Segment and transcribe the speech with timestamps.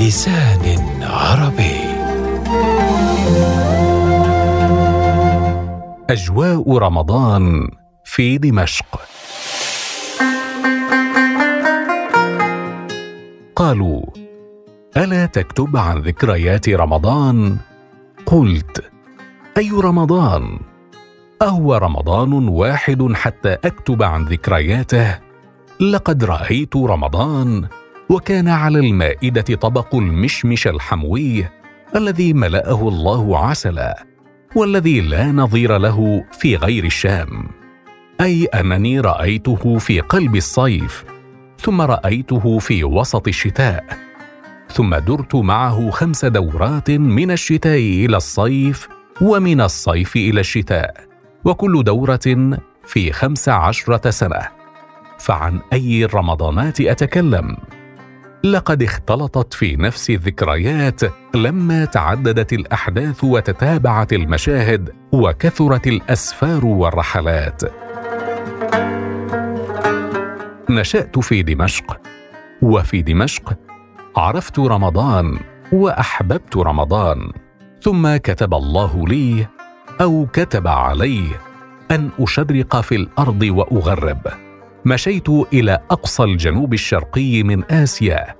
[0.00, 1.80] بلسان عربي.
[6.10, 7.70] أجواء رمضان
[8.04, 9.00] في دمشق.
[13.56, 14.02] قالوا
[14.96, 17.56] ألا تكتب عن ذكريات رمضان؟
[18.26, 18.90] قلت
[19.58, 20.58] أي رمضان؟
[21.42, 25.18] أهو رمضان واحد حتى أكتب عن ذكرياته.
[25.80, 27.68] لقد رأيت رمضان
[28.08, 31.46] وكان على المائدة طبق المشمش الحموي
[31.96, 34.06] الذي ملأه الله عسلا
[34.56, 37.48] والذي لا نظير له في غير الشام.
[38.20, 41.04] أي أنني رأيته في قلب الصيف
[41.60, 43.84] ثم رأيته في وسط الشتاء
[44.72, 48.88] ثم درت معه خمس دورات من الشتاء إلى الصيف
[49.20, 50.94] ومن الصيف إلى الشتاء
[51.44, 54.48] وكل دورة في خمس عشرة سنة.
[55.18, 57.56] فعن أي الرمضانات أتكلم؟
[58.52, 61.00] لقد اختلطت في نفسي الذكريات
[61.34, 67.62] لما تعددت الأحداث وتتابعت المشاهد وكثرت الأسفار والرحلات.
[70.70, 72.00] نشأت في دمشق
[72.62, 73.58] وفي دمشق
[74.16, 75.38] عرفت رمضان
[75.72, 77.30] وأحببت رمضان
[77.82, 79.46] ثم كتب الله لي
[80.00, 81.24] أو كتب علي
[81.90, 84.45] أن أشرق في الأرض وأغرب.
[84.86, 88.36] مشيت إلى أقصى الجنوب الشرقي من آسيا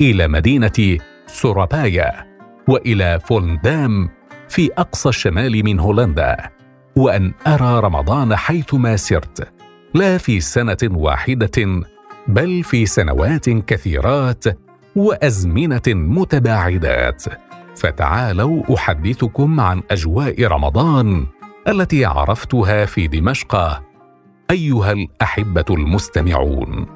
[0.00, 2.26] إلى مدينة سورابايا
[2.68, 4.08] وإلى فولندام
[4.48, 6.36] في أقصى الشمال من هولندا.
[6.96, 9.48] وأن أرى رمضان حيثما سرت
[9.94, 11.82] لا في سنة واحدة
[12.28, 14.44] بل في سنوات كثيرات
[14.96, 17.24] وأزمنة متباعدات.
[17.76, 21.26] فتعالوا أحدثكم عن أجواء رمضان
[21.68, 23.82] التي عرفتها في دمشق.
[24.50, 26.86] أيها الأحبة المستمعون.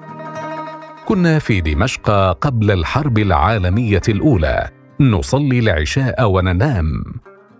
[1.07, 4.69] كنا في دمشق قبل الحرب العالمية الأولى.
[5.01, 7.05] نصلي العشاء وننام.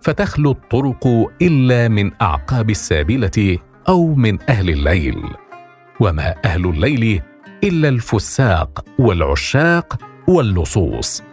[0.01, 1.07] فتخلو الطرق
[1.41, 3.57] إلا من أعقاب السابلة
[3.89, 5.23] أو من أهل الليل.
[5.99, 7.21] وما أهل الليل
[7.63, 9.97] إلا الفساق والعشاق
[10.27, 11.23] واللصوص.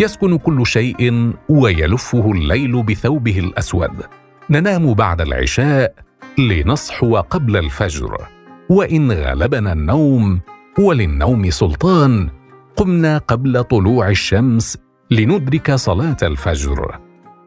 [0.00, 4.02] يسكن كل شيء ويلفه الليل بثوبه الأسود.
[4.50, 5.94] ننام بعد العشاء
[6.38, 8.16] لنصحو قبل الفجر.
[8.70, 10.40] وإن غلبنا النوم
[10.78, 12.28] وللنوم سلطان
[12.76, 14.78] قمنا قبل طلوع الشمس
[15.10, 16.98] لندرك صلاة الفجر.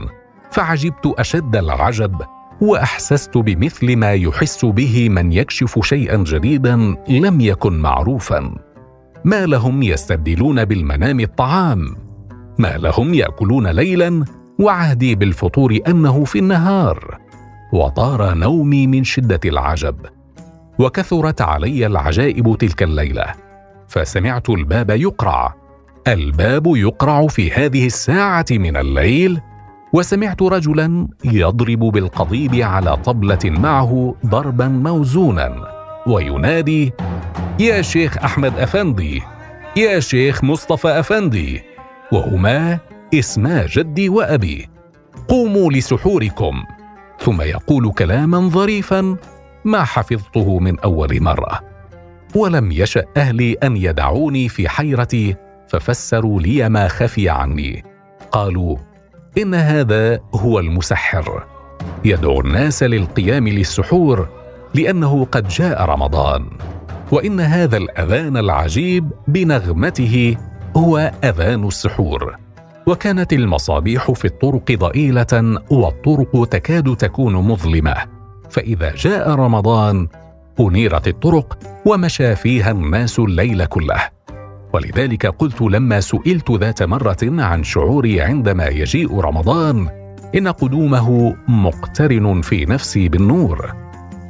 [0.50, 2.21] فعجبت أشد العجب
[2.61, 6.77] وأحسست بمثل ما يحس به من يكشف شيئا جديدا
[7.09, 8.54] لم يكن معروفا.
[9.25, 11.97] ما لهم يستبدلون بالمنام الطعام؟
[12.59, 14.25] ما لهم يأكلون ليلا؟
[14.60, 17.28] وعهدي بالفطور أنه في النهار.
[17.72, 19.97] وطار نومي من شدة العجب
[20.78, 23.24] وكثرت علي العجائب تلك الليلة
[23.88, 25.54] فسمعت الباب يقرع
[26.09, 29.41] الباب يقرع في هذه الساعة من الليل
[29.92, 35.68] وسمعت رجلا يضرب بالقضيب على طبلة معه ضربا موزونا
[36.06, 36.92] وينادي
[37.60, 39.22] يا شيخ أحمد أفندي
[39.76, 41.62] يا شيخ مصطفى أفندي
[42.12, 42.78] وهما
[43.15, 44.68] اسما جدي وأبي
[45.28, 46.62] قوموا لسحوركم.
[47.20, 49.16] ثم يقول كلاما ظريفا
[49.65, 51.60] ما حفظته من أول مرة
[52.34, 55.36] ولم يشأ أهلي أن يدعوني في حيرتي
[55.68, 57.84] ففسروا لي ما خفي عني
[58.32, 58.76] قالوا
[59.38, 61.44] إن هذا هو المسحر
[62.04, 64.28] يدعو الناس للقيام للسحور
[64.74, 66.50] لأنه قد جاء رمضان
[67.12, 70.36] وإن هذا الأذان العجيب بنغمته
[70.76, 72.36] هو أذان السحور.
[72.89, 77.95] وكانت المصابيح في الطرق ضئيلة والطرق تكاد تكون مظلمة.
[78.51, 80.09] فإذا جاء رمضان
[80.61, 84.01] انيرت الطرق ومشى فيها الناس الليل كله.
[84.73, 89.89] ولذلك قلت لما سئلت ذات مرة عن شعوري عندما يجيء رمضان
[90.35, 93.73] إن قدومه مقترن في نفسي بالنور.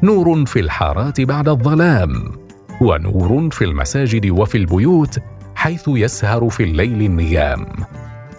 [0.03, 2.33] نور في الحارات بعد الظلام
[2.81, 5.19] ونور في المساجد وفي البيوت
[5.55, 7.67] حيث يسهر في الليل النيام.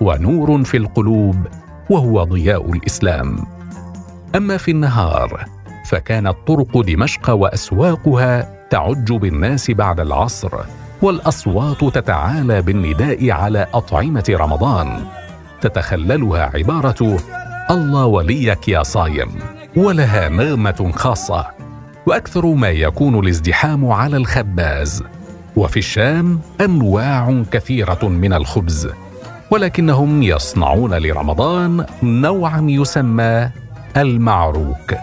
[0.02, 1.36] ونور في القلوب
[1.90, 3.38] وهو ضياء الإسلام.
[4.36, 5.46] أما في النهار
[5.86, 10.52] فكانت طرق دمشق وأسواقها تعج بالناس بعد العصر
[11.02, 15.04] والأصوات تتعالى بالنداء على أطعمة رمضان.
[15.62, 17.18] تتخللها عبارة
[17.72, 19.30] الله وليك يا صايم
[19.78, 21.46] ولها نغمة خاصة
[22.06, 25.04] وأكثر ما يكون الازدحام على الخباز.
[25.56, 28.90] وفي الشام أنواع كثيرة من الخبز.
[29.52, 33.50] ولكنهم يصنعون لرمضان نوعا يسمى
[33.98, 34.94] المعروك.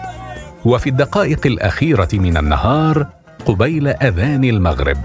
[0.65, 3.07] وفي الدقائق الأخيرة من النهار
[3.45, 4.97] قبيل أذان المغرب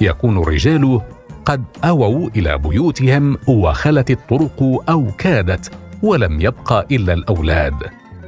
[0.00, 1.00] يكون الرجال
[1.44, 5.70] قد أووا إلى بيوتهم وخلت الطرق أو كادت
[6.02, 7.74] ولم يبقى إلا الأولاد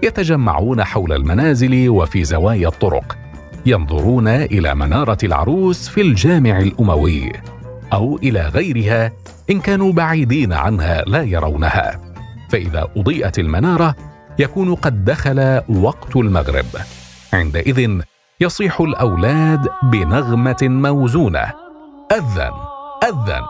[0.03, 3.19] يتجمعون حول المنازل وفي زوايا الطرق
[3.67, 7.33] ينظرون إلى منارة العروس في الجامع الأموي.
[7.93, 9.13] أو إلى غيرها
[9.51, 12.01] إن كانوا بعيدين عنها لا يرونها.
[12.51, 13.95] فإذا أضيئت المنارة
[14.39, 16.67] يكون قد دخل وقت المغرب.
[17.33, 18.01] عندئذ
[18.41, 21.53] يصيح الأولاد بنغمة موزونة.
[22.13, 22.53] أذن
[23.05, 23.43] أذن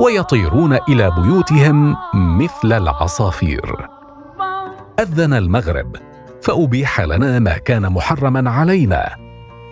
[0.00, 3.88] ويطيرون إلى بيوتهم مثل العصافير.
[5.00, 5.96] أذن المغرب
[6.42, 9.16] فأبيح لنا ما كان محرما علينا.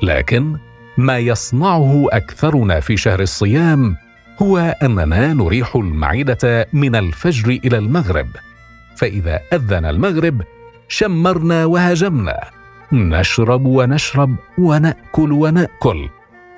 [0.03, 0.57] لكن
[0.99, 3.97] ما يصنعه أكثرنا في شهر الصيام
[4.43, 8.29] هو اننا نريح المعدة من الفجر إلى المغرب.
[8.97, 10.43] فإذا أذن المغرب
[10.89, 12.41] شمرنا وهجمنا.
[12.93, 16.09] نشرب ونشرب ونأكل ونأكل.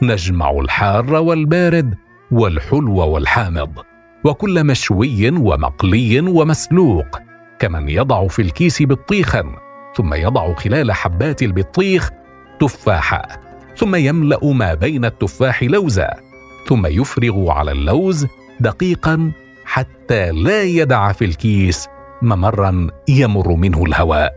[0.02, 1.94] نجمع الحار والبارد
[2.30, 3.72] والحلو والحامض.
[4.24, 7.18] وكل مشوي ومقلي ومسلوق.
[7.58, 9.44] كمن يضع في الكيس بطيخا
[9.96, 12.10] ثم يضع خلال حبات البطيخ
[12.60, 13.28] تفاحه
[13.76, 16.31] ثم يملأ ما بين التفاح لوزا.
[16.66, 18.26] ثم يفرغ على اللوز
[18.60, 19.32] دقيقا
[19.64, 21.88] حتى لا يدع في الكيس
[22.22, 24.34] ممرا يمر منه الهواء.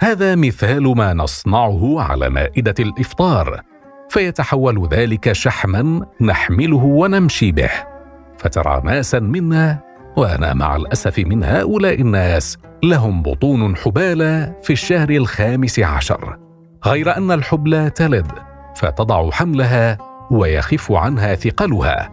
[0.00, 3.60] هذا مثال ما نصنعه على مائدة الإفطار
[4.08, 7.70] فيتحول ذلك شحما نحمله ونمشي به.
[8.38, 9.78] فترى ناسا منا
[10.16, 16.38] وأنا مع الأسف من هؤلاء الناس لهم بطون حبالى في الشهر الخامس عشر.
[16.86, 18.32] غير أن الحبلى تلد
[18.76, 19.98] فتضع حملها
[20.30, 22.10] ويخف عنها ثقلها.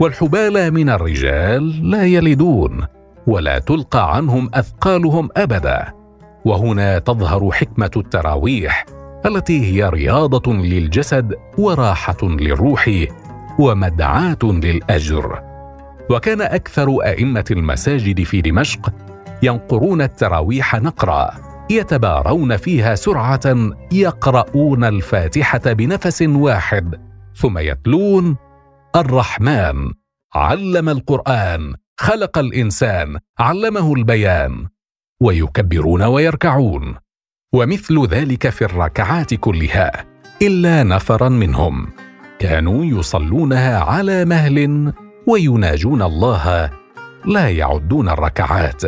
[0.00, 2.86] والحبالى من الرجال لا يلدون
[3.26, 5.92] ولا تلقى عنهم أثقالهم أبدا.
[6.44, 8.86] وهنا تظهر حكمة التراويح
[9.26, 12.90] التي هي رياضة للجسد وراحة للروح
[13.58, 15.42] ومدعاة للأجر.
[16.10, 18.92] وكان أكثر أئمة المساجد في دمشق
[19.42, 21.30] ينقرون التراويح نقرا
[21.70, 27.11] يتبارون فيها سرعة يقرؤون الفاتحة بنفس واحد.
[27.36, 28.36] ثم يتلون
[28.96, 29.90] الرحمن.
[30.34, 34.66] علم القرآن خلق الإنسان علمه البيان
[35.22, 36.94] ويكبرون ويركعون.
[37.54, 40.04] ومثل ذلك في الركعات كلها
[40.42, 41.88] إلا نفرا منهم.
[42.38, 44.92] كانوا يصلونها على مهل
[45.28, 46.70] ويناجون الله
[47.24, 48.82] لا يعدون الركعات.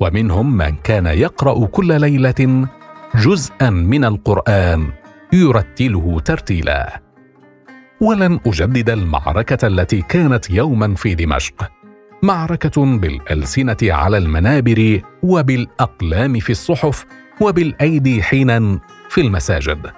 [0.00, 2.68] ومنهم من كان يقرأ كل ليلة
[3.14, 4.92] جزءا من القرآن
[5.32, 7.09] يرتله ترتيلا.
[8.00, 11.70] ولن أجدد المعركة التي كانت يوما في دمشق.
[12.22, 17.06] معركة بالألسنة على المنابر وبالأقلام في الصحف
[17.40, 19.90] وبالأيدي حينا في المساجد.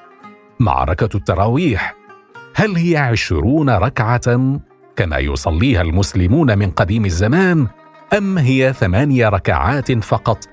[0.61, 1.94] معركة التراويح.
[2.54, 4.61] هل هي عشرون ركعة
[4.97, 7.66] كما يصليها المسلمون من قديم الزمان
[8.18, 10.44] أم هي ثماني ركعات فقط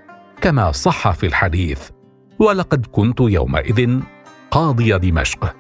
[0.42, 1.90] كما صح في الحديث؟
[2.40, 4.00] ولقد كنت يومئذ
[4.52, 5.56] قاضي دمشق.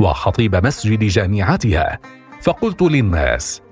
[0.00, 1.98] وخطيب مسجد جامعتها.
[2.42, 3.62] فقلت للناس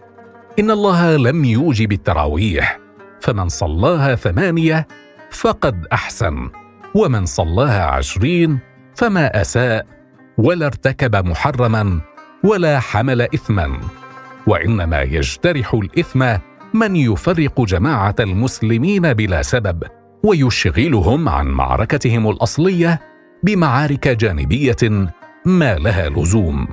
[0.59, 2.79] إن الله لم يوجب التراويح
[3.21, 4.87] فمن صلاها ثمانية
[5.31, 6.51] فقد أحسن
[6.95, 8.59] ومن صلاها عشرين
[8.95, 9.87] فما أساء
[10.39, 12.01] ولا ارتكب محرما
[12.45, 13.81] ولا حمل إثما.
[14.47, 16.37] وإنما يجترح الإثم
[16.75, 19.83] من يفرق جماعة المسلمين بلا سبب
[20.25, 23.01] ويشغلهم عن معركتهم الأصلية
[23.43, 25.09] بمعارك جانبية
[25.49, 26.69] ما لها لزوم.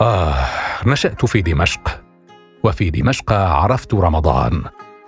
[0.00, 0.46] آه
[0.86, 2.02] نشأت في دمشق.
[2.64, 4.62] وفي دمشق عرفت رمضان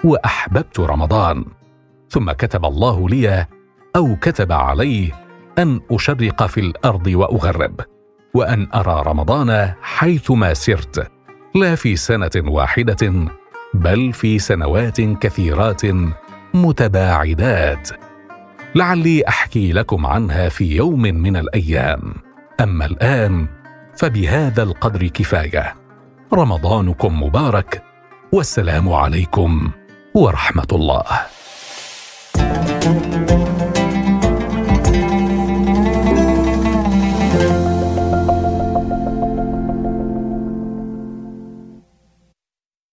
[0.04, 1.44] وأحببت رمضان.
[2.10, 3.46] ثم كتب الله لي
[3.96, 5.12] أو كتب علي
[5.58, 7.80] أن أشرق في الأرض وأغرب
[8.34, 11.10] وأن أرى رمضان حيثما سرت.
[11.54, 13.12] لا في سنة واحدة
[13.74, 15.82] بل في سنوات كثيرات
[16.54, 18.05] متباعدات.
[18.76, 22.14] لعلي أحكي لكم عنها في يوم من الأيام.
[22.60, 23.46] أما الآن
[23.96, 25.74] فبهذا القدر كفاية.
[26.34, 27.82] رمضانكم مبارك
[28.32, 29.70] والسلام عليكم
[30.14, 31.04] ورحمة الله.
[32.36, 33.55] thank you